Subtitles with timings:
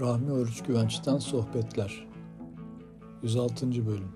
[0.00, 2.08] Rahmi Oruç Güvenç'ten Sohbetler
[3.22, 3.86] 106.
[3.86, 4.08] Bölüm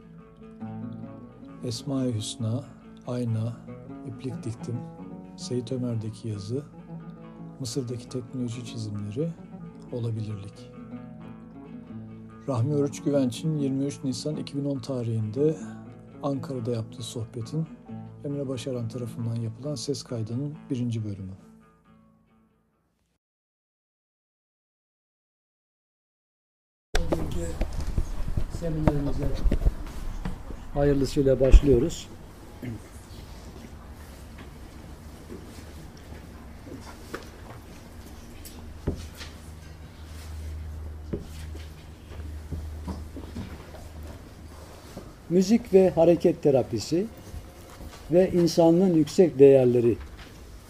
[1.64, 2.64] Esma-i Hüsna,
[3.07, 3.57] Ayna,
[4.09, 4.77] İplik Diktim,
[5.36, 6.62] Seyit Ömer'deki yazı,
[7.61, 9.29] Mısır'daki teknoloji çizimleri,
[9.93, 10.70] olabilirlik.
[12.48, 15.57] Rahmi Oruç Güvenç'in 23 Nisan 2010 tarihinde
[16.23, 17.66] Ankara'da yaptığı sohbetin
[18.25, 21.32] Emre Başaran tarafından yapılan ses kaydının birinci bölümü.
[30.75, 32.09] Hayırlısıyla başlıyoruz.
[45.31, 47.06] Müzik ve hareket terapisi
[48.11, 49.97] ve insanlığın yüksek değerleri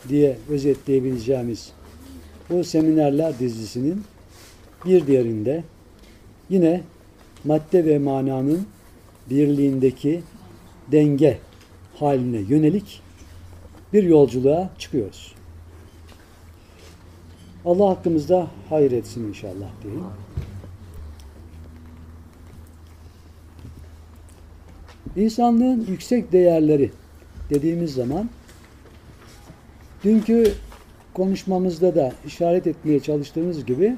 [0.09, 1.73] diye özetleyebileceğimiz
[2.51, 4.05] bu seminerler dizisinin
[4.85, 5.65] bir diğerinde
[6.51, 6.81] yine
[7.45, 8.67] madde ve mananın
[9.31, 10.23] birliğindeki
[10.93, 11.39] denge
[11.95, 13.03] haline yönelik
[13.93, 15.35] bir yolculuğa çıkıyoruz.
[17.65, 20.05] Allah hakkımızda hayır etsin inşallah diyeyim.
[25.17, 26.91] İnsanlığın yüksek değerleri
[27.51, 28.31] dediğimiz zaman
[30.05, 30.53] dünkü
[31.15, 33.97] konuşmamızda da işaret etmeye çalıştığımız gibi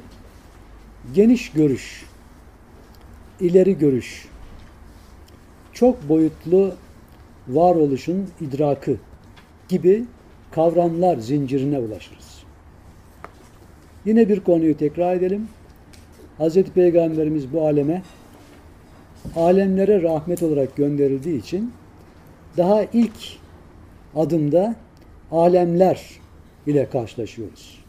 [1.15, 2.05] geniş görüş,
[3.41, 4.29] ileri görüş,
[5.73, 6.75] çok boyutlu
[7.49, 8.97] varoluşun idrakı
[9.69, 10.05] gibi
[10.51, 12.43] kavramlar zincirine ulaşırız.
[14.05, 15.49] Yine bir konuyu tekrar edelim.
[16.39, 16.63] Hz.
[16.63, 18.03] Peygamberimiz bu aleme
[19.37, 21.73] alemlere rahmet olarak gönderildiği için
[22.57, 23.39] daha ilk
[24.17, 24.77] adımda
[25.31, 26.11] alemler
[26.67, 27.85] ile karşılaşıyoruz.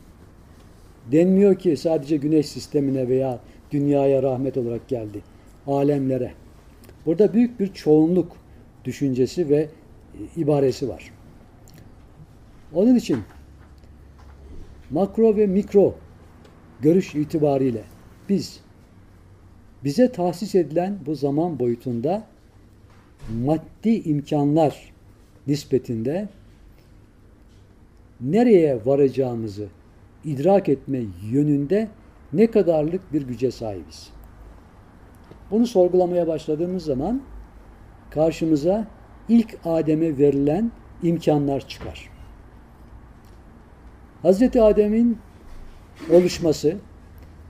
[1.11, 3.39] Denmiyor ki sadece güneş sistemine veya
[3.71, 5.21] dünyaya rahmet olarak geldi.
[5.67, 6.33] Alemlere.
[7.05, 8.31] Burada büyük bir çoğunluk
[8.85, 9.69] düşüncesi ve
[10.35, 11.11] ibaresi var.
[12.73, 13.19] Onun için
[14.91, 15.95] makro ve mikro
[16.81, 17.83] görüş itibariyle
[18.29, 18.59] biz
[19.83, 22.27] bize tahsis edilen bu zaman boyutunda
[23.45, 24.93] maddi imkanlar
[25.47, 26.29] nispetinde
[28.21, 29.67] nereye varacağımızı
[30.25, 31.01] idrak etme
[31.31, 31.87] yönünde
[32.33, 34.16] ne kadarlık bir güce sahibiz.
[35.51, 37.21] Bunu sorgulamaya başladığımız zaman
[38.09, 38.87] karşımıza
[39.29, 40.71] ilk Adem'e verilen
[41.03, 42.09] imkanlar çıkar.
[44.21, 45.17] Hazreti Adem'in
[46.11, 46.75] oluşması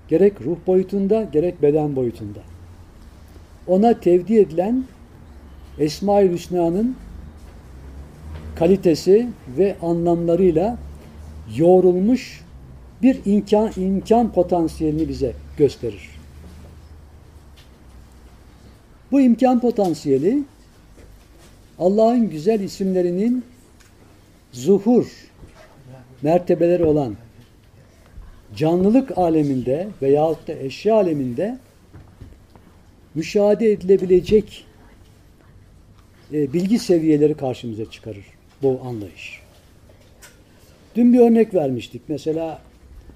[0.07, 2.39] gerek ruh boyutunda gerek beden boyutunda
[3.67, 4.83] ona tevdi edilen
[5.79, 6.95] Esma-i Hüsna'nın
[8.55, 9.27] kalitesi
[9.57, 10.77] ve anlamlarıyla
[11.55, 12.41] yoğrulmuş
[13.01, 16.16] bir imkan, imkan potansiyelini bize gösterir.
[19.11, 20.43] Bu imkan potansiyeli
[21.79, 23.43] Allah'ın güzel isimlerinin
[24.51, 25.07] zuhur
[26.21, 27.15] mertebeleri olan
[28.55, 31.57] canlılık aleminde veyahut da eşya aleminde
[33.15, 34.65] müşahede edilebilecek
[36.33, 38.25] e, bilgi seviyeleri karşımıza çıkarır
[38.61, 39.41] bu anlayış.
[40.95, 42.01] Dün bir örnek vermiştik.
[42.07, 42.61] Mesela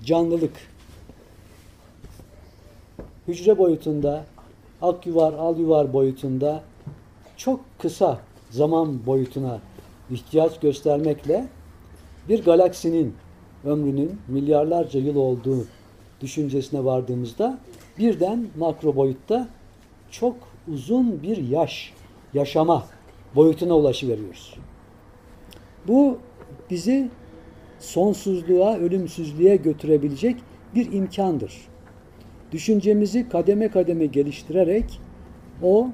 [0.06, 0.53] canlılık.
[3.28, 4.25] Hücre boyutunda,
[4.81, 6.64] ak yuvar, al yuvar boyutunda
[7.38, 8.19] çok kısa
[8.50, 9.59] zaman boyutuna
[10.09, 11.47] ihtiyaç göstermekle
[12.30, 13.16] bir galaksinin
[13.66, 15.66] ömrünün milyarlarca yıl olduğu
[16.22, 17.59] düşüncesine vardığımızda
[17.97, 19.47] birden makro boyutta
[20.12, 20.36] çok
[20.74, 21.94] uzun bir yaş,
[22.34, 22.86] yaşama
[23.36, 24.56] boyutuna ulaşıveriyoruz.
[25.88, 26.18] Bu
[26.69, 27.09] bizi
[27.80, 30.38] sonsuzluğa, ölümsüzlüğe götürebilecek
[30.75, 31.71] bir imkandır.
[32.51, 35.00] Düşüncemizi kademe kademe geliştirerek
[35.63, 35.89] o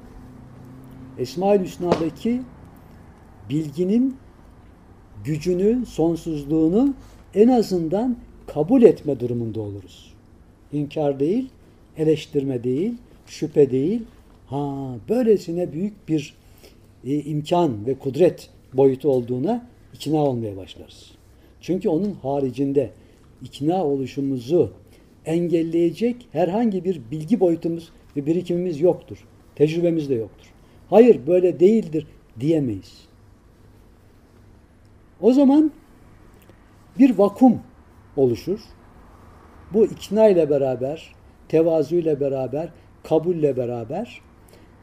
[1.18, 2.42] Esma-ül Hüsna'daki
[3.50, 4.16] bilginin
[5.24, 6.94] gücünü, sonsuzluğunu
[7.34, 8.18] en azından
[8.48, 10.14] kabul etme durumunda oluruz.
[10.74, 11.50] İnkar değil,
[11.98, 12.94] eleştirme değil,
[13.28, 14.02] şüphe değil.
[14.48, 16.36] Ha, böylesine büyük bir
[17.06, 21.12] e, imkan ve kudret boyutu olduğuna ikna olmaya başlarız.
[21.62, 22.92] Çünkü onun haricinde
[23.44, 24.74] ikna oluşumuzu
[25.28, 29.18] engelleyecek herhangi bir bilgi boyutumuz ve birikimimiz yoktur.
[29.56, 30.48] Tecrübemiz de yoktur.
[30.90, 32.08] Hayır böyle değildir
[32.40, 33.08] diyemeyiz.
[35.22, 35.72] O zaman
[37.00, 37.60] bir vakum
[38.16, 38.60] oluşur.
[39.74, 41.16] Bu ikna ile beraber,
[41.48, 42.70] tevazu ile beraber,
[43.04, 44.22] kabulle beraber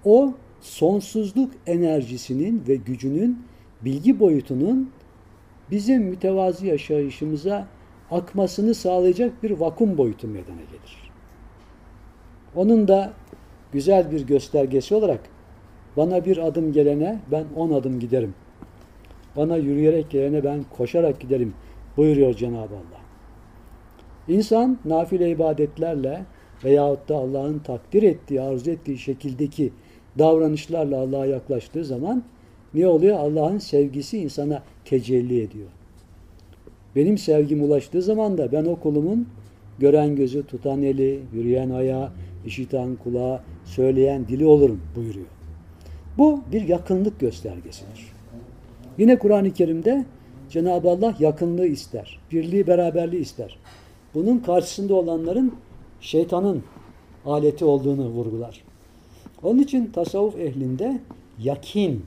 [0.04, 3.42] o sonsuzluk enerjisinin ve gücünün
[3.84, 4.90] bilgi boyutunun
[5.70, 7.68] bizim mütevazi yaşayışımıza
[8.14, 11.12] akmasını sağlayacak bir vakum boyutu meydana gelir.
[12.56, 13.12] Onun da
[13.72, 15.20] güzel bir göstergesi olarak
[15.96, 18.34] bana bir adım gelene ben on adım giderim.
[19.36, 21.54] Bana yürüyerek gelene ben koşarak giderim
[21.96, 23.04] buyuruyor Cenab-ı Allah.
[24.28, 26.24] İnsan nafile ibadetlerle
[26.64, 29.72] veyahut da Allah'ın takdir ettiği, arzu ettiği şekildeki
[30.18, 32.22] davranışlarla Allah'a yaklaştığı zaman
[32.74, 33.18] ne oluyor?
[33.18, 35.68] Allah'ın sevgisi insana tecelli ediyor.
[36.96, 39.28] Benim sevgim ulaştığı zaman da ben o kulumun
[39.78, 42.10] gören gözü, tutan eli, yürüyen ayağı,
[42.46, 45.26] işiten kulağı, söyleyen dili olurum buyuruyor.
[46.18, 48.12] Bu bir yakınlık göstergesidir.
[48.98, 50.04] Yine Kur'an-ı Kerim'de
[50.50, 52.20] Cenab-ı Allah yakınlığı ister.
[52.32, 53.58] Birliği, beraberliği ister.
[54.14, 55.54] Bunun karşısında olanların
[56.00, 56.62] şeytanın
[57.26, 58.64] aleti olduğunu vurgular.
[59.42, 61.00] Onun için tasavvuf ehlinde
[61.38, 62.04] yakin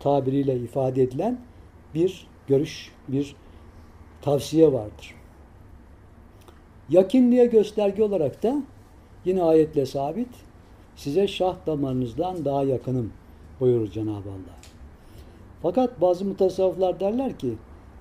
[0.00, 1.38] tabiriyle ifade edilen
[1.94, 3.36] bir görüş, bir
[4.24, 5.14] tavsiye vardır.
[6.88, 8.62] Yakinliğe gösterge olarak da
[9.24, 10.28] yine ayetle sabit
[10.96, 13.12] size şah damarınızdan daha yakınım
[13.60, 14.56] buyurur Cenab-ı Allah.
[15.62, 17.54] Fakat bazı mutasavvıflar derler ki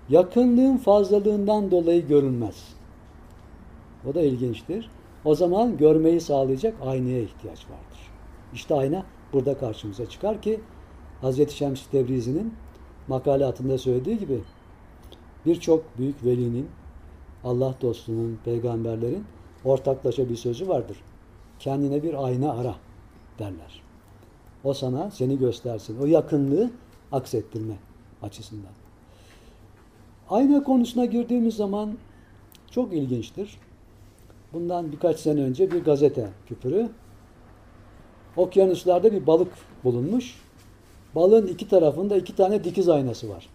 [0.10, 2.74] yakınlığın fazlalığından dolayı görünmez.
[4.10, 4.90] O da ilginçtir.
[5.26, 8.00] O zaman görmeyi sağlayacak aynaya ihtiyaç vardır.
[8.54, 9.04] İşte ayna
[9.34, 10.60] burada karşımıza çıkar ki
[11.22, 11.50] Hz.
[11.50, 12.54] Şems Tebrizi'nin
[13.08, 14.42] makalatında söylediği gibi
[15.46, 16.68] birçok büyük velinin,
[17.44, 19.26] Allah dostunun, peygamberlerin
[19.66, 20.98] ortaklaşa bir sözü vardır.
[21.60, 22.76] Kendine bir ayna ara
[23.40, 23.82] derler.
[24.64, 25.98] O sana seni göstersin.
[26.02, 26.72] O yakınlığı
[27.12, 27.76] aksettirme
[28.22, 28.72] açısından.
[30.30, 31.98] Ayna konusuna girdiğimiz zaman
[32.72, 33.60] çok ilginçtir.
[34.54, 36.90] Bundan birkaç sene önce bir gazete küpürü
[38.38, 39.52] okyanuslarda bir balık
[39.84, 40.42] bulunmuş.
[41.16, 43.50] Balığın iki tarafında iki tane dikiz aynası var.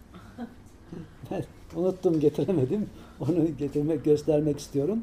[1.75, 2.89] Unuttum getiremedim.
[3.19, 4.99] Onu getirmek, göstermek istiyorum.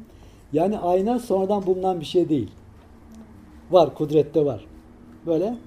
[0.53, 2.51] Yani ayna sonradan bulunan bir şey değil.
[3.71, 4.65] Var, kudrette var.
[5.25, 5.57] Böyle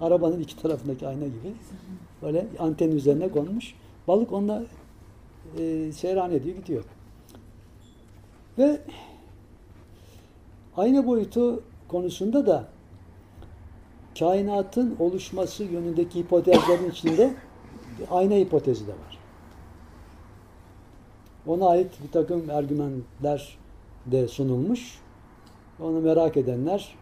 [0.00, 1.52] arabanın iki tarafındaki ayna gibi.
[2.22, 3.74] Böyle anten üzerine konmuş.
[4.08, 4.62] Balık onunla
[5.58, 6.84] e, seyran ediyor, gidiyor.
[8.58, 8.80] Ve
[10.76, 12.64] ayna boyutu konusunda da
[14.18, 17.34] kainatın oluşması yönündeki hipotezlerin içinde
[18.10, 19.17] ayna hipotezi de var.
[21.48, 23.58] Ona ait bir takım argümanlar
[24.06, 24.98] de sunulmuş.
[25.80, 26.94] Onu merak edenler,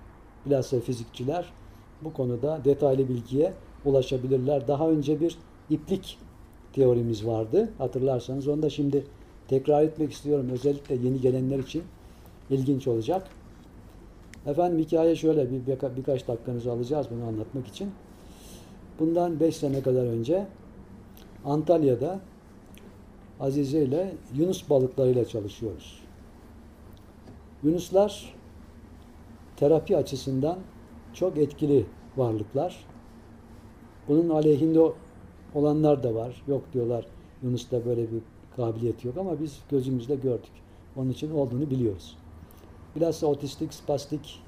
[0.46, 1.52] bilhassa fizikçiler
[2.02, 3.52] bu konuda detaylı bilgiye
[3.84, 4.68] ulaşabilirler.
[4.68, 5.38] Daha önce bir
[5.70, 6.18] iplik
[6.72, 7.68] teorimiz vardı.
[7.78, 9.04] Hatırlarsanız onu da şimdi
[9.48, 10.48] tekrar etmek istiyorum.
[10.52, 11.82] Özellikle yeni gelenler için
[12.50, 13.28] ilginç olacak.
[14.46, 17.90] Efendim hikaye şöyle bir, birka, birkaç dakikanızı alacağız bunu anlatmak için.
[19.00, 20.46] Bundan 5 sene kadar önce
[21.44, 22.20] Antalya'da
[23.40, 26.00] Azize ile Yunus balıklarıyla çalışıyoruz.
[27.62, 28.34] Yunuslar
[29.56, 30.58] terapi açısından
[31.12, 31.86] çok etkili
[32.16, 32.86] varlıklar.
[34.08, 34.80] Bunun aleyhinde
[35.54, 36.42] olanlar da var.
[36.48, 37.06] Yok diyorlar
[37.42, 38.20] Yunus'ta böyle bir
[38.56, 40.52] kabiliyet yok ama biz gözümüzle gördük.
[40.96, 42.16] Onun için olduğunu biliyoruz.
[42.96, 44.42] Bilhassa otistik, spastik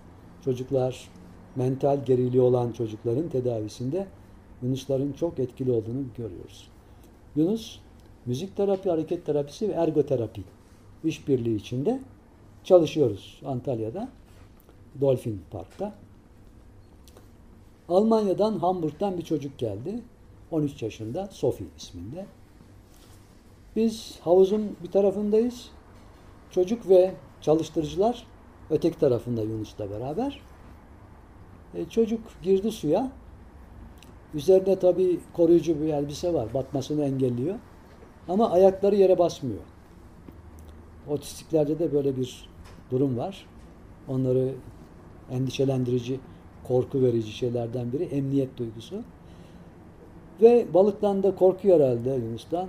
[0.44, 1.10] çocuklar,
[1.56, 4.06] mental geriliği olan çocukların tedavisinde
[4.62, 6.68] Yunusların çok etkili olduğunu görüyoruz.
[7.36, 7.78] Yunus,
[8.28, 10.42] müzik terapi, hareket terapisi ve ergoterapi
[11.04, 12.00] işbirliği içinde
[12.64, 14.08] çalışıyoruz Antalya'da,
[15.00, 15.94] Dolphin Park'ta.
[17.88, 20.02] Almanya'dan, Hamburg'dan bir çocuk geldi.
[20.50, 22.26] 13 yaşında, Sophie isminde.
[23.76, 25.70] Biz havuzun bir tarafındayız.
[26.50, 28.26] Çocuk ve çalıştırıcılar
[28.70, 30.40] öteki tarafında Yunus'la beraber.
[31.74, 33.12] E, çocuk girdi suya.
[34.34, 36.54] Üzerinde tabi koruyucu bir elbise var.
[36.54, 37.54] Batmasını engelliyor.
[38.28, 39.60] Ama ayakları yere basmıyor.
[41.08, 42.48] Otistiklerde de böyle bir
[42.90, 43.46] durum var.
[44.08, 44.54] Onları
[45.30, 46.20] endişelendirici,
[46.68, 49.02] korku verici şeylerden biri emniyet duygusu.
[50.42, 52.68] Ve balıktan da korkuyor herhalde Yunus'tan.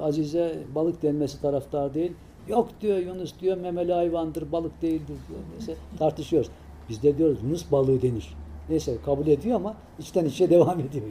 [0.00, 2.12] Azize balık denmesi taraftar değil.
[2.48, 5.40] Yok diyor Yunus diyor memeli hayvandır, balık değildir diyor.
[5.52, 6.50] Neyse tartışıyoruz.
[6.88, 8.34] Biz de diyoruz Yunus balığı denir.
[8.68, 11.04] Neyse kabul ediyor ama içten içe devam ediyor.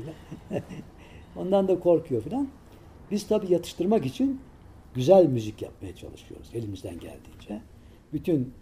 [1.37, 2.47] Ondan da korkuyor filan.
[3.11, 4.39] Biz tabii yatıştırmak için
[4.93, 7.61] güzel müzik yapmaya çalışıyoruz elimizden geldiğince.
[8.13, 8.53] Bütün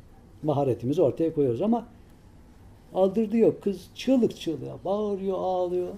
[0.43, 1.87] maharetimizi ortaya koyuyoruz ama
[2.93, 3.63] aldırdı yok.
[3.63, 5.93] Kız çığlık çığlığa bağırıyor, ağlıyor.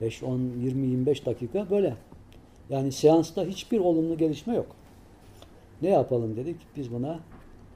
[0.00, 1.96] 5, 10, 20, 25 dakika böyle.
[2.70, 4.66] Yani seansta hiçbir olumlu gelişme yok.
[5.82, 6.56] Ne yapalım dedik?
[6.76, 7.20] Biz buna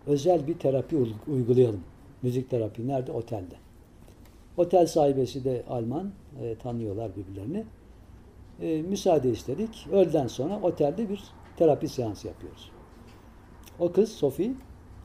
[0.07, 0.97] özel bir terapi
[1.29, 1.81] uygulayalım.
[2.23, 2.89] Müzik terapi.
[2.89, 3.13] Nerede?
[3.13, 3.55] Otelde.
[4.57, 6.13] Otel sahibesi de Alman.
[6.43, 7.65] E, tanıyorlar birbirlerini.
[8.63, 9.87] E, müsaade istedik.
[9.93, 11.23] Öğleden sonra otelde bir
[11.57, 12.71] terapi seansı yapıyoruz.
[13.79, 14.51] O kız Sophie,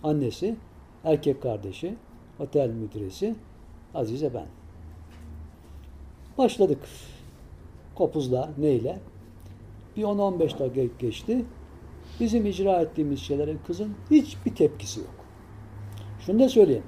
[0.04, 0.56] annesi,
[1.04, 1.96] erkek kardeşi,
[2.40, 3.36] otel müdüresi,
[3.96, 4.46] Azize ben.
[6.38, 6.80] Başladık.
[7.96, 9.00] Kopuzla, neyle?
[9.98, 11.46] Bir 10-15 dakika geçti.
[12.20, 15.16] Bizim icra ettiğimiz şeylere kızın hiçbir tepkisi yok.
[16.20, 16.84] Şunu da söyleyeyim.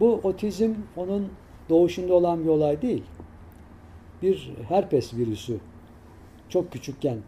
[0.00, 1.28] Bu otizm onun
[1.68, 3.04] doğuşunda olan bir olay değil.
[4.22, 5.60] Bir herpes virüsü
[6.48, 7.18] çok küçükken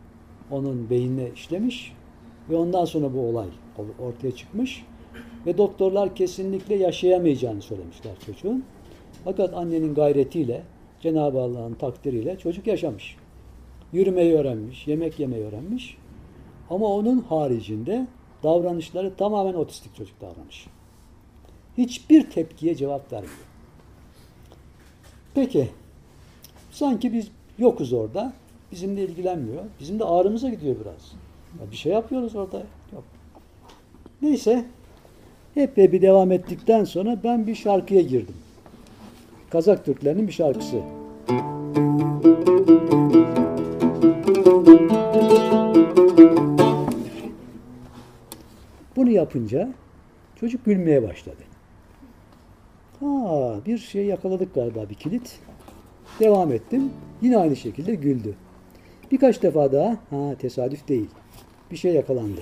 [0.51, 1.93] onun beynine işlemiş
[2.51, 3.49] ve ondan sonra bu olay
[3.99, 4.85] ortaya çıkmış
[5.47, 8.65] ve doktorlar kesinlikle yaşayamayacağını söylemişler çocuğun.
[9.25, 10.63] Fakat annenin gayretiyle,
[11.01, 13.17] Cenab-ı Allah'ın takdiriyle çocuk yaşamış.
[13.93, 15.97] Yürümeyi öğrenmiş, yemek yemeyi öğrenmiş.
[16.71, 18.07] Ama onun haricinde
[18.43, 20.67] davranışları tamamen otistik çocuk davranış.
[21.79, 23.35] Hiçbir tepkiye cevap vermiyor.
[25.35, 25.69] Peki,
[26.71, 28.33] sanki biz yokuz orada.
[28.73, 29.63] Bizimle ilgilenmiyor.
[29.81, 31.13] Bizim de ağrımıza gidiyor biraz.
[31.61, 32.63] Ya bir şey yapıyoruz orada.
[32.93, 33.05] Yok.
[34.23, 34.65] Neyse,
[35.55, 38.35] hep bir devam ettikten sonra ben bir şarkıya girdim.
[39.51, 40.77] Kazak Türklerinin bir şarkısı.
[48.97, 49.69] Bunu yapınca
[50.41, 51.43] çocuk gülmeye başladı.
[53.01, 55.39] Ha, bir şey yakaladık galiba bir kilit.
[56.21, 56.91] Devam ettim.
[57.23, 58.35] Yine aynı şekilde güldü.
[59.11, 61.09] Birkaç defa daha ha tesadüf değil.
[61.71, 62.41] Bir şey yakalandı.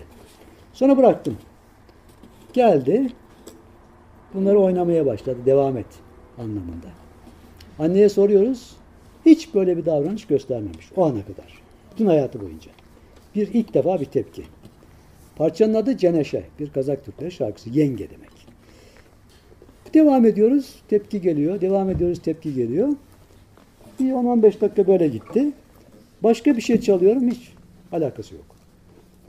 [0.73, 1.37] Sonra bıraktım.
[2.53, 3.13] Geldi.
[4.35, 5.39] Bunları oynamaya başladı.
[5.47, 5.87] Devam et
[6.39, 6.89] anlamında.
[7.79, 8.77] Anneye soruyoruz.
[9.27, 11.63] Hiç böyle bir davranış göstermemiş o ana kadar.
[11.93, 12.71] Bütün hayatı boyunca.
[13.35, 14.43] Bir ilk defa bir tepki.
[15.37, 16.45] Parçanın adı Ceneşe.
[16.59, 17.71] Bir Kazak Türkleri şarkısı.
[17.71, 18.31] Yenge demek.
[19.95, 20.75] Devam ediyoruz.
[20.89, 21.61] Tepki geliyor.
[21.61, 22.23] Devam ediyoruz.
[22.23, 22.89] Tepki geliyor.
[24.01, 25.53] Bir 10-15 dakika böyle gitti.
[26.23, 27.31] Başka bir şey çalıyorum.
[27.31, 27.53] Hiç
[27.93, 28.47] alakası yok.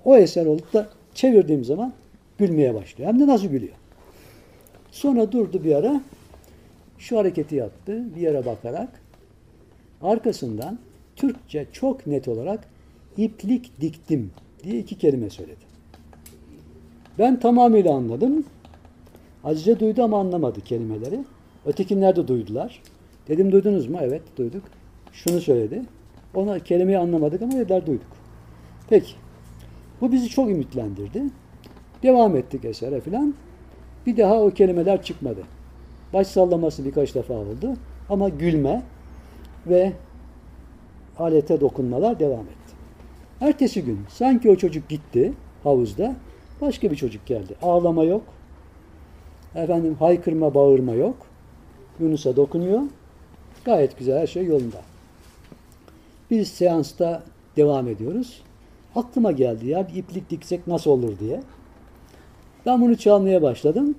[0.05, 1.93] O eser olup da çevirdiğim zaman
[2.37, 3.09] gülmeye başlıyor.
[3.09, 3.75] Hem de nasıl gülüyor.
[4.91, 6.01] Sonra durdu bir ara.
[6.97, 8.15] Şu hareketi yaptı.
[8.15, 9.01] Bir yere bakarak.
[10.01, 10.79] Arkasından
[11.15, 12.67] Türkçe çok net olarak
[13.17, 14.31] iplik diktim
[14.63, 15.69] diye iki kelime söyledi.
[17.19, 18.45] Ben tamamıyla anladım.
[19.43, 21.19] Azize duydu ama anlamadı kelimeleri.
[21.65, 22.81] Ötekinler de duydular.
[23.27, 23.97] Dedim duydunuz mu?
[24.01, 24.63] Evet duyduk.
[25.13, 25.81] Şunu söyledi.
[26.33, 28.07] Ona kelimeyi anlamadık ama dediler duyduk.
[28.89, 29.13] Peki.
[30.01, 31.23] Bu bizi çok ümitlendirdi.
[32.03, 33.33] Devam ettik esere filan.
[34.05, 35.41] Bir daha o kelimeler çıkmadı.
[36.13, 37.73] Baş sallaması birkaç defa oldu.
[38.09, 38.83] Ama gülme
[39.67, 39.93] ve
[41.19, 42.75] alete dokunmalar devam etti.
[43.41, 45.33] Ertesi gün sanki o çocuk gitti
[45.63, 46.15] havuzda.
[46.61, 47.55] Başka bir çocuk geldi.
[47.61, 48.23] Ağlama yok.
[49.55, 51.15] Efendim haykırma, bağırma yok.
[51.99, 52.81] Yunus'a dokunuyor.
[53.65, 54.88] Gayet güzel her şey yolunda.
[56.31, 57.23] Biz seansta
[57.55, 58.41] devam ediyoruz.
[58.95, 61.41] Aklıma geldi ya bir iplik diksek nasıl olur diye.
[62.65, 63.95] Ben bunu çalmaya başladım.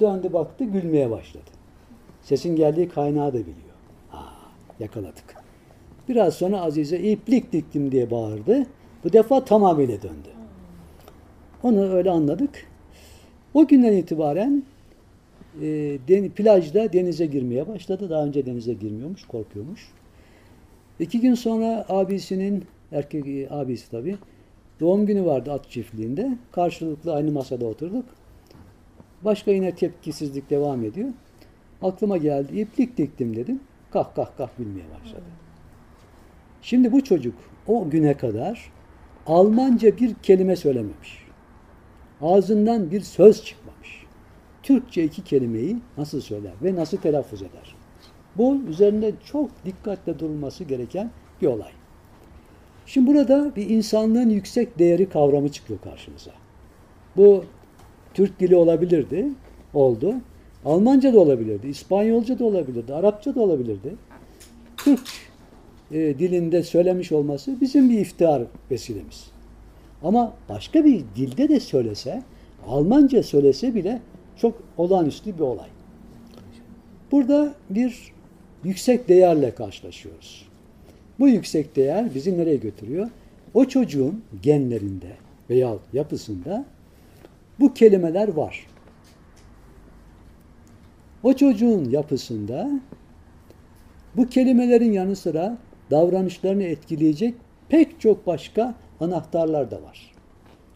[0.00, 1.50] Döndü baktı gülmeye başladı.
[2.22, 3.74] Sesin geldiği kaynağı da biliyor.
[4.12, 4.24] Aa,
[4.80, 5.36] yakaladık.
[6.08, 8.66] Biraz sonra Azize iplik diktim diye bağırdı.
[9.04, 10.28] Bu defa tamamıyla döndü.
[11.62, 12.66] Onu öyle anladık.
[13.54, 14.62] O günden itibaren
[15.60, 15.66] e,
[16.08, 18.10] den, plajda denize girmeye başladı.
[18.10, 19.92] Daha önce denize girmiyormuş, korkuyormuş.
[21.00, 24.16] İki gün sonra abisinin, erkek e, abisi tabii,
[24.80, 26.38] doğum günü vardı at çiftliğinde.
[26.52, 28.04] Karşılıklı aynı masada oturduk.
[29.22, 31.08] Başka yine tepkisizlik devam ediyor.
[31.82, 33.60] Aklıma geldi, iplik diktim dedim.
[33.90, 35.24] Kah kah kah gülmeye başladı.
[36.62, 37.34] Şimdi bu çocuk
[37.66, 38.72] o güne kadar
[39.26, 41.26] Almanca bir kelime söylememiş.
[42.20, 44.04] Ağzından bir söz çıkmamış.
[44.62, 47.77] Türkçe iki kelimeyi nasıl söyler ve nasıl telaffuz eder?
[48.38, 51.10] Bu üzerinde çok dikkatle durulması gereken
[51.42, 51.70] bir olay.
[52.86, 56.30] Şimdi burada bir insanlığın yüksek değeri kavramı çıkıyor karşımıza.
[57.16, 57.44] Bu
[58.14, 59.28] Türk dili olabilirdi,
[59.74, 60.14] oldu.
[60.64, 63.94] Almanca da olabilirdi, İspanyolca da olabilirdi, Arapça da olabilirdi.
[64.76, 65.08] Türk
[65.90, 69.30] e, dilinde söylemiş olması bizim bir iftihar vesilemiz.
[70.02, 72.22] Ama başka bir dilde de söylese,
[72.66, 74.00] Almanca söylese bile
[74.36, 75.68] çok olağanüstü bir olay.
[77.12, 78.12] Burada bir
[78.64, 80.48] yüksek değerle karşılaşıyoruz.
[81.18, 83.10] Bu yüksek değer bizi nereye götürüyor?
[83.54, 85.16] O çocuğun genlerinde
[85.50, 86.64] veya yapısında
[87.60, 88.66] bu kelimeler var.
[91.22, 92.80] O çocuğun yapısında
[94.16, 95.58] bu kelimelerin yanı sıra
[95.90, 97.34] davranışlarını etkileyecek
[97.68, 100.12] pek çok başka anahtarlar da var.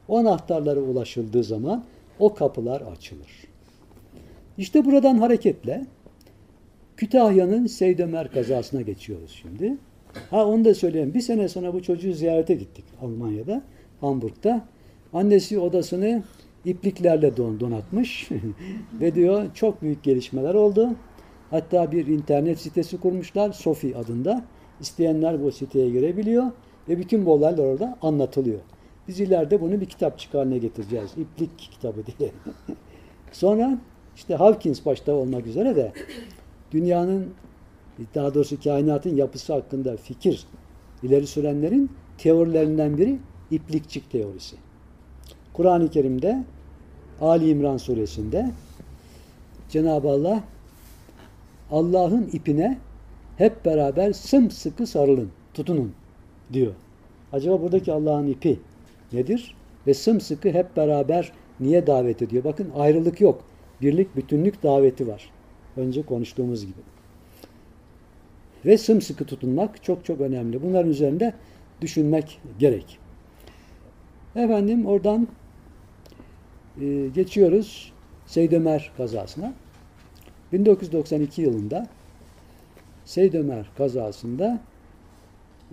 [0.08, 1.84] O anahtarlara ulaşıldığı zaman
[2.18, 3.44] o kapılar açılır.
[4.58, 5.86] İşte buradan hareketle
[7.02, 9.76] Kütahya'nın Seydömer kazasına geçiyoruz şimdi.
[10.30, 11.14] Ha onu da söyleyeyim.
[11.14, 13.62] Bir sene sonra bu çocuğu ziyarete gittik Almanya'da,
[14.00, 14.64] Hamburg'da.
[15.12, 16.22] Annesi odasını
[16.64, 18.28] ipliklerle don donatmış
[19.00, 20.90] ve diyor çok büyük gelişmeler oldu.
[21.50, 24.44] Hatta bir internet sitesi kurmuşlar Sofi adında.
[24.80, 26.44] İsteyenler bu siteye girebiliyor
[26.88, 28.60] ve bütün bu olaylar orada anlatılıyor.
[29.08, 31.10] Biz ileride bunu bir kitapçık haline getireceğiz.
[31.16, 32.30] İplik kitabı diye.
[33.32, 33.78] Sonra
[34.16, 35.92] işte Hawkins başta olmak üzere de
[36.72, 37.34] dünyanın
[38.14, 40.46] daha doğrusu kainatın yapısı hakkında fikir
[41.02, 43.18] ileri sürenlerin teorilerinden biri
[43.50, 44.56] iplikçik teorisi.
[45.52, 46.44] Kur'an-ı Kerim'de
[47.20, 48.50] Ali İmran suresinde
[49.68, 50.44] Cenab-ı Allah
[51.70, 52.78] Allah'ın ipine
[53.36, 55.92] hep beraber sımsıkı sarılın, tutunun
[56.52, 56.72] diyor.
[57.32, 58.60] Acaba buradaki Allah'ın ipi
[59.12, 59.54] nedir?
[59.86, 62.44] Ve sımsıkı hep beraber niye davet ediyor?
[62.44, 63.44] Bakın ayrılık yok.
[63.82, 65.30] Birlik, bütünlük daveti var.
[65.76, 66.80] Önce konuştuğumuz gibi.
[68.64, 70.62] Ve sımsıkı tutunmak çok çok önemli.
[70.62, 71.34] Bunların üzerinde
[71.80, 72.98] düşünmek gerek.
[74.36, 75.28] Efendim oradan
[76.80, 77.92] e, geçiyoruz
[78.26, 79.52] Seyd Ömer kazasına.
[80.52, 81.86] 1992 yılında
[83.04, 84.60] Seyd Ömer kazasında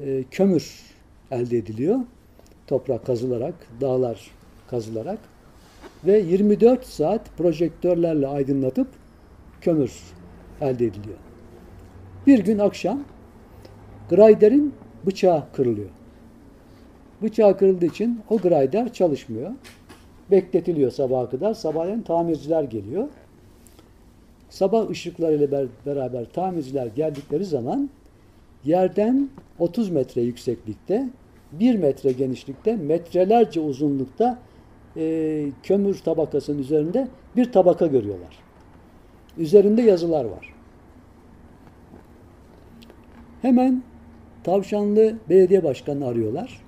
[0.02, 0.80] e, kömür
[1.32, 2.00] elde ediliyor.
[2.68, 4.32] Toprak kazılarak, dağlar
[4.70, 5.20] kazılarak
[6.06, 8.88] ve 24 saat projektörlerle aydınlatıp
[9.62, 9.94] kömür
[10.62, 11.18] elde ediliyor.
[12.28, 13.04] Bir gün akşam
[14.10, 14.74] Graider'in
[15.06, 15.90] bıçağı kırılıyor.
[17.22, 19.52] Bıçağı kırıldığı için o grider çalışmıyor.
[20.32, 21.54] Bekletiliyor sabaha kadar.
[21.54, 23.08] Sabahleyin tamirciler geliyor.
[24.50, 27.90] Sabah ışıklarıyla beraber tamirciler geldikleri zaman
[28.66, 31.10] yerden 30 metre yükseklikte,
[31.52, 34.40] 1 metre genişlikte, metrelerce uzunlukta
[34.98, 38.49] e, kömür tabakasının üzerinde bir tabaka görüyorlar.
[39.40, 40.54] Üzerinde yazılar var.
[43.42, 43.84] Hemen
[44.44, 46.62] Tavşanlı Belediye Başkanı arıyorlar.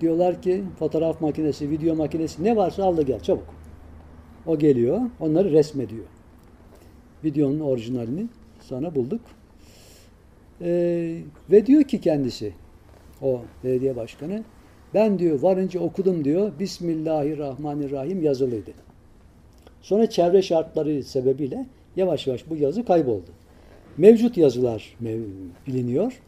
[0.00, 3.54] Diyorlar ki fotoğraf makinesi, video makinesi ne varsa al da gel çabuk.
[4.46, 6.04] O geliyor, onları resmediyor.
[7.24, 8.26] Videonun orijinalini
[8.60, 9.20] sana bulduk.
[10.60, 11.18] Ee,
[11.50, 12.52] ve diyor ki kendisi,
[13.22, 14.44] o belediye başkanı,
[14.94, 18.70] ben diyor varınca okudum diyor, Bismillahirrahmanirrahim yazılıydı.
[19.82, 23.30] Sonra çevre şartları sebebiyle yavaş yavaş bu yazı kayboldu.
[23.96, 24.96] Mevcut yazılar
[25.66, 26.20] biliniyor.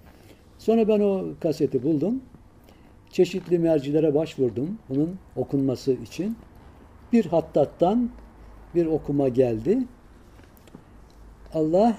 [0.58, 2.22] Sonra ben o kaseti buldum.
[3.10, 6.36] Çeşitli mercilere başvurdum bunun okunması için.
[7.12, 8.10] Bir hattattan
[8.74, 9.78] bir okuma geldi.
[11.54, 11.96] Allah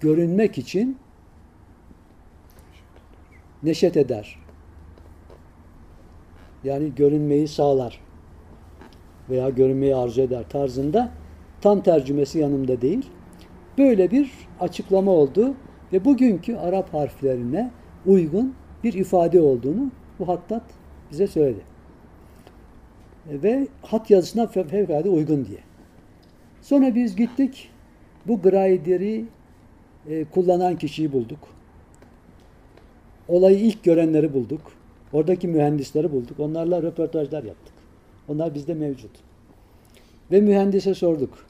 [0.00, 0.98] görünmek için
[3.62, 4.38] neşet eder.
[6.64, 8.03] Yani görünmeyi sağlar
[9.30, 11.10] veya görünmeyi arzu eder tarzında
[11.60, 13.06] tam tercümesi yanımda değil.
[13.78, 15.54] Böyle bir açıklama oldu
[15.92, 17.70] ve bugünkü Arap harflerine
[18.06, 20.62] uygun bir ifade olduğunu bu hattat
[21.10, 21.60] bize söyledi.
[23.26, 25.58] Ve hat yazısına fevkalade uygun diye.
[26.62, 27.70] Sonra biz gittik
[28.26, 29.24] bu grider'i
[30.08, 31.38] e, kullanan kişiyi bulduk.
[33.28, 34.60] Olayı ilk görenleri bulduk.
[35.12, 36.40] Oradaki mühendisleri bulduk.
[36.40, 37.73] Onlarla röportajlar yaptık.
[38.28, 39.10] Onlar bizde mevcut.
[40.30, 41.46] Ve mühendise sorduk.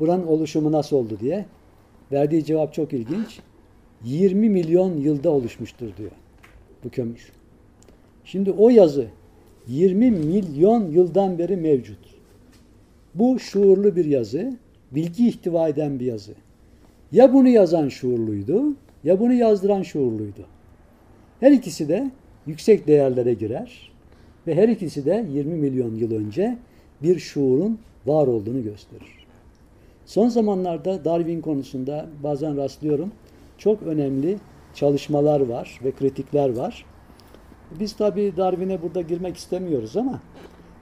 [0.00, 1.46] Buranın oluşumu nasıl oldu diye.
[2.12, 3.40] Verdiği cevap çok ilginç.
[4.04, 6.10] 20 milyon yılda oluşmuştur diyor
[6.84, 7.32] bu kömür.
[8.24, 9.06] Şimdi o yazı
[9.68, 11.98] 20 milyon yıldan beri mevcut.
[13.14, 14.56] Bu şuurlu bir yazı,
[14.92, 16.32] bilgi ihtiva eden bir yazı.
[17.12, 20.46] Ya bunu yazan şuurluydu, ya bunu yazdıran şuurluydu.
[21.40, 22.10] Her ikisi de
[22.46, 23.92] yüksek değerlere girer
[24.48, 26.58] ve her ikisi de 20 milyon yıl önce
[27.02, 29.26] bir şuurun var olduğunu gösterir.
[30.06, 33.12] Son zamanlarda Darwin konusunda bazen rastlıyorum.
[33.58, 34.38] Çok önemli
[34.74, 36.84] çalışmalar var ve kritikler var.
[37.80, 40.20] Biz tabii Darwin'e burada girmek istemiyoruz ama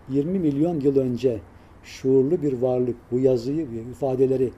[0.09, 1.39] 20 milyon yıl önce
[1.85, 4.51] şuurlu bir varlık bu yazıyı ve ifadeleri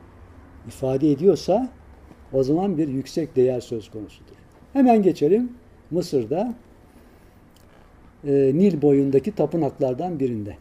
[0.69, 1.69] ifade ediyorsa
[2.33, 4.37] o zaman bir yüksek değer söz konusudur.
[4.73, 5.53] Hemen geçelim
[5.91, 6.55] Mısır'da
[8.27, 10.57] e, Nil boyundaki tapınaklardan birinde.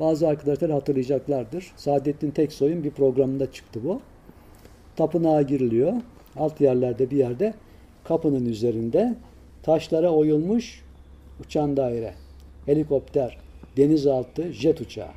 [0.00, 1.72] Bazı arkadaşlar hatırlayacaklardır.
[1.76, 4.00] Saadettin Teksoy'un bir programında çıktı bu.
[4.96, 5.92] Tapınağa giriliyor.
[6.36, 7.54] Alt yerlerde bir yerde
[8.04, 9.14] kapının üzerinde
[9.62, 10.82] taşlara oyulmuş
[11.40, 12.14] uçan daire,
[12.66, 13.38] helikopter,
[13.76, 15.10] denizaltı, jet uçağı.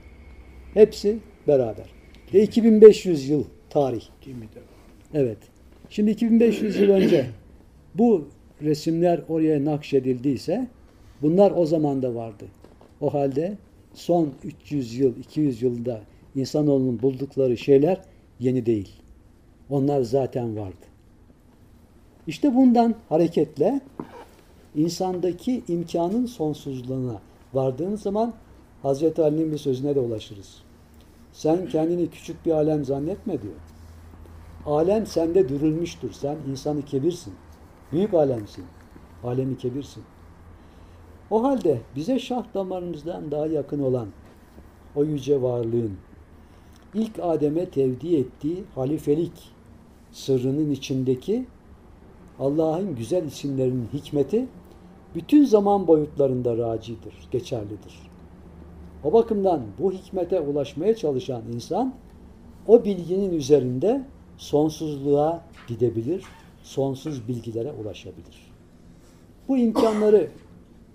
[0.73, 1.85] Hepsi beraber.
[2.33, 4.03] Ve 2500 yıl tarih.
[5.13, 5.37] Evet.
[5.89, 7.25] Şimdi 2500 yıl önce
[7.95, 8.27] bu
[8.61, 10.67] resimler oraya nakşedildiyse
[11.25, 12.45] bunlar o zaman da vardı.
[13.01, 13.57] O halde
[13.93, 16.01] son 300 yıl, 200 yılda
[16.35, 18.01] insanoğlunun buldukları şeyler
[18.39, 18.89] yeni değil.
[19.69, 20.85] Onlar zaten vardı.
[22.27, 23.81] İşte bundan hareketle
[24.75, 27.21] insandaki imkanın sonsuzluğuna
[27.53, 28.33] vardığın zaman
[28.81, 30.61] Hazreti Ali'nin bir sözüne de ulaşırız.
[31.33, 33.53] Sen kendini küçük bir alem zannetme diyor.
[34.65, 36.11] Alem sende dürülmüştür.
[36.11, 37.33] Sen insanı kebirsin.
[37.91, 38.65] Büyük alemsin.
[39.23, 40.03] Alemi kebirsin.
[41.31, 44.07] O halde bize şah damarımızdan daha yakın olan
[44.95, 45.97] o yüce varlığın
[46.93, 49.51] ilk Adem'e tevdi ettiği halifelik
[50.11, 51.45] sırrının içindeki
[52.39, 54.47] Allah'ın güzel isimlerinin hikmeti
[55.15, 58.11] bütün zaman boyutlarında racidir, geçerlidir.
[59.03, 61.93] O bakımdan bu hikmete ulaşmaya çalışan insan
[62.67, 64.05] o bilginin üzerinde
[64.37, 66.23] sonsuzluğa gidebilir,
[66.63, 68.51] sonsuz bilgilere ulaşabilir.
[69.47, 70.29] Bu imkanları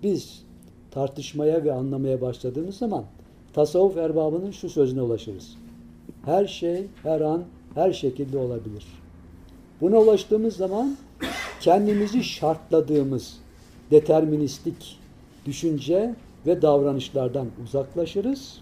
[0.03, 0.43] biz
[0.91, 3.05] tartışmaya ve anlamaya başladığımız zaman
[3.53, 5.57] tasavvuf erbabının şu sözüne ulaşırız.
[6.25, 7.43] Her şey, her an,
[7.75, 8.85] her şekilde olabilir.
[9.81, 10.97] Buna ulaştığımız zaman
[11.59, 13.37] kendimizi şartladığımız
[13.91, 14.99] deterministik
[15.45, 18.61] düşünce ve davranışlardan uzaklaşırız.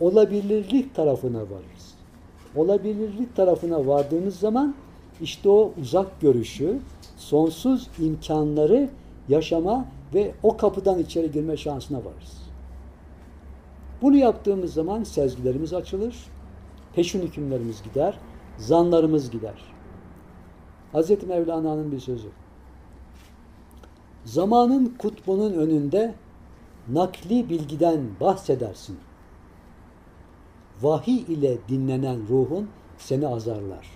[0.00, 1.94] Olabilirlik tarafına varırız.
[2.56, 4.74] Olabilirlik tarafına vardığımız zaman
[5.20, 6.78] işte o uzak görüşü,
[7.16, 8.88] sonsuz imkanları
[9.28, 12.46] yaşama ve o kapıdan içeri girme şansına varırız.
[14.02, 16.16] Bunu yaptığımız zaman sezgilerimiz açılır,
[16.94, 18.18] peşin hükümlerimiz gider,
[18.58, 19.64] zanlarımız gider.
[20.94, 21.22] Hz.
[21.28, 22.28] Mevlana'nın bir sözü.
[24.24, 26.14] Zamanın kutbunun önünde
[26.88, 28.98] nakli bilgiden bahsedersin.
[30.82, 33.90] Vahiy ile dinlenen ruhun seni azarlar.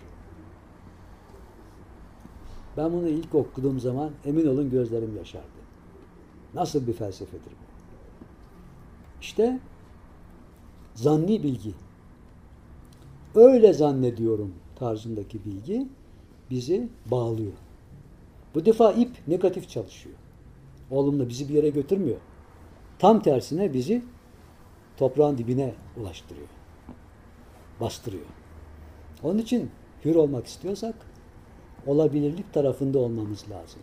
[2.77, 5.60] Ben bunu ilk okuduğum zaman emin olun gözlerim yaşardı.
[6.55, 7.71] Nasıl bir felsefedir bu?
[9.21, 9.61] İşte
[10.95, 11.75] zanni bilgi.
[13.35, 15.89] Öyle zannediyorum tarzındaki bilgi
[16.51, 17.53] bizi bağlıyor.
[18.55, 20.17] Bu defa ip negatif çalışıyor.
[20.91, 22.19] Olumlu bizi bir yere götürmüyor.
[22.99, 24.05] Tam tersine bizi
[24.97, 26.49] toprağın dibine ulaştırıyor.
[27.81, 28.27] Bastırıyor.
[29.23, 29.71] Onun için
[30.05, 30.95] hür olmak istiyorsak
[31.87, 33.81] olabilirlik tarafında olmamız lazım.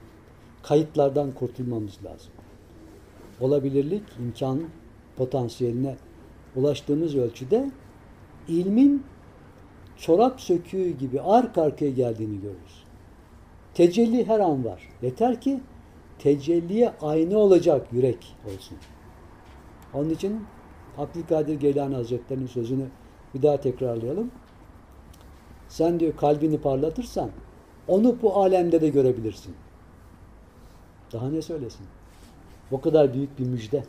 [0.64, 2.32] Kayıtlardan kurtulmamız lazım.
[3.42, 4.64] Olabilirlik, imkan
[5.18, 5.96] potansiyeline
[6.56, 7.72] ulaştığımız ölçüde
[8.48, 9.04] ilmin
[9.98, 12.84] çorap söküğü gibi arka arkaya geldiğini görürüz.
[13.74, 14.90] Tecelli her an var.
[15.02, 15.60] Yeter ki
[16.20, 18.78] tecelliye aynı olacak yürek olsun.
[19.94, 20.44] Onun için
[20.98, 22.86] Abdülkadir Geylani Hazretleri'nin sözünü
[23.34, 24.32] bir daha tekrarlayalım.
[25.70, 27.30] Sen diyor kalbini parlatırsan
[27.88, 29.56] onu bu alemde de görebilirsin.
[31.14, 31.86] Daha ne söylesin?
[32.72, 33.84] O kadar büyük bir müjde.